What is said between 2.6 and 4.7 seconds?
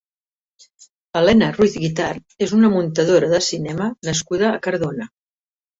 una muntadora de cinema nascuda a